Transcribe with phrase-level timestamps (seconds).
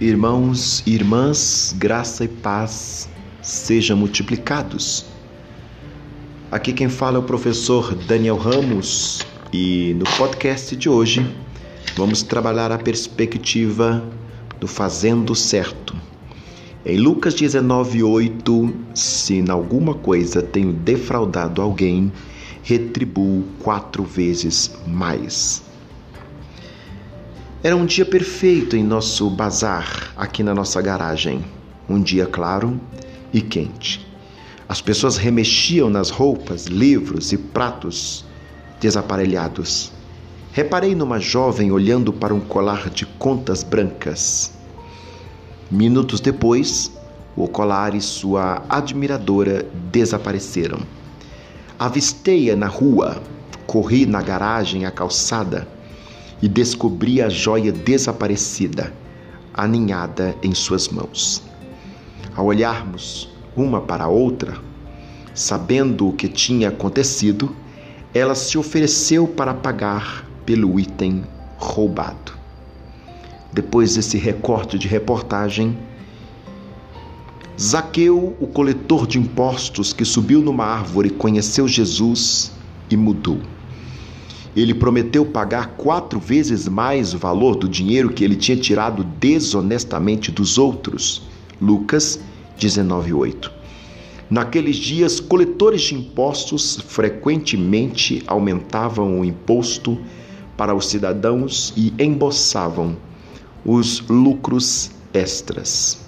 [0.00, 3.08] Irmãos e irmãs, graça e paz
[3.40, 5.06] sejam multiplicados.
[6.50, 11.24] Aqui quem fala é o professor Daniel Ramos e no podcast de hoje
[11.94, 14.02] vamos trabalhar a perspectiva
[14.58, 15.94] do fazendo certo.
[16.84, 22.12] Em Lucas 19:8, se em alguma coisa tenho defraudado alguém,
[22.64, 25.62] retribuo quatro vezes mais.
[27.64, 31.42] Era um dia perfeito em nosso bazar, aqui na nossa garagem.
[31.88, 32.78] Um dia claro
[33.32, 34.06] e quente.
[34.68, 38.22] As pessoas remexiam nas roupas, livros e pratos
[38.78, 39.90] desaparelhados.
[40.52, 44.52] Reparei numa jovem olhando para um colar de contas brancas.
[45.70, 46.92] Minutos depois,
[47.34, 50.80] o colar e sua admiradora desapareceram.
[51.78, 53.22] Avistei-a na rua,
[53.66, 55.66] corri na garagem à calçada
[56.42, 58.92] e descobri a joia desaparecida,
[59.52, 61.42] aninhada em suas mãos.
[62.34, 64.56] Ao olharmos uma para a outra,
[65.32, 67.54] sabendo o que tinha acontecido,
[68.12, 71.24] ela se ofereceu para pagar pelo item
[71.56, 72.32] roubado.
[73.52, 75.76] Depois desse recorte de reportagem,
[77.60, 82.50] Zaqueu, o coletor de impostos que subiu numa árvore, conheceu Jesus
[82.90, 83.38] e mudou.
[84.56, 90.30] Ele prometeu pagar quatro vezes mais o valor do dinheiro que ele tinha tirado desonestamente
[90.30, 91.22] dos outros.
[91.60, 92.20] Lucas
[92.58, 93.50] 19:8.
[94.30, 99.98] Naqueles dias, coletores de impostos frequentemente aumentavam o imposto
[100.56, 102.96] para os cidadãos e embolsavam
[103.64, 106.00] os lucros extras.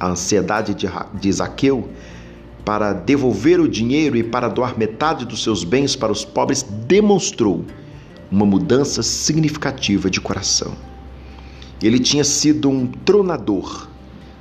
[0.00, 1.88] A ansiedade de Zaqueu
[2.64, 7.64] para devolver o dinheiro e para doar metade dos seus bens para os pobres demonstrou
[8.30, 10.74] uma mudança significativa de coração.
[11.82, 13.88] Ele tinha sido um tronador,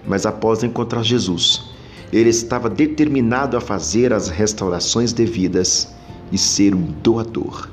[0.08, 1.64] mas após encontrar Jesus,
[2.12, 5.94] ele estava determinado a fazer as restaurações devidas
[6.32, 7.70] e ser um doador.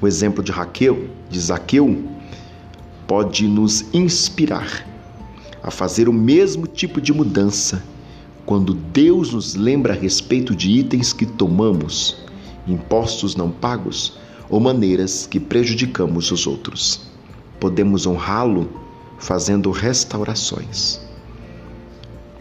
[0.00, 2.02] O exemplo de Raquel, de Zaqueu,
[3.06, 4.86] pode nos inspirar
[5.62, 7.82] a fazer o mesmo tipo de mudança
[8.50, 12.16] quando Deus nos lembra a respeito de itens que tomamos,
[12.66, 14.18] impostos não pagos
[14.48, 17.02] ou maneiras que prejudicamos os outros.
[17.60, 18.68] Podemos honrá-lo
[19.20, 21.00] fazendo restaurações.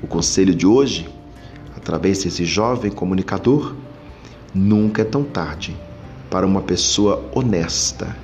[0.02, 1.08] O conselho de hoje,
[1.78, 3.76] através desse jovem comunicador,
[4.52, 5.78] nunca é tão tarde
[6.28, 8.18] para uma pessoa honesta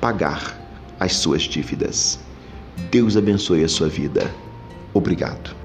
[0.00, 0.58] pagar
[0.98, 2.18] as suas dívidas.
[2.90, 4.34] Deus abençoe a sua vida.
[4.94, 5.57] Obrigado.